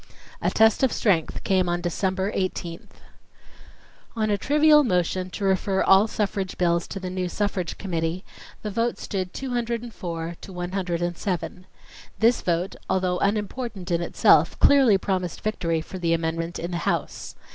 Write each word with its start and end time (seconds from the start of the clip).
A 0.41 0.49
test 0.49 0.81
of 0.81 0.91
strength 0.91 1.43
came 1.43 1.69
on 1.69 1.79
December 1.79 2.31
18th. 2.31 2.89
On 4.15 4.31
a 4.31 4.35
trivial 4.39 4.83
motion 4.83 5.29
to 5.29 5.43
refer 5.45 5.83
all 5.83 6.07
suffrage 6.07 6.57
bills 6.57 6.87
to 6.87 6.99
the 6.99 7.11
new 7.11 7.29
suffrage 7.29 7.77
committee, 7.77 8.25
the 8.63 8.71
vote 8.71 8.97
stood 8.97 9.31
204 9.31 10.37
to 10.41 10.51
107. 10.51 11.67
This 12.17 12.41
vote, 12.41 12.75
although 12.89 13.19
unimportant 13.19 13.91
in 13.91 14.01
itself, 14.01 14.57
clearly 14.57 14.97
promised 14.97 15.41
victory 15.41 15.81
for 15.81 15.99
the 15.99 16.13
amendment 16.13 16.57
in 16.57 16.71
the 16.71 16.77
House. 16.77 17.35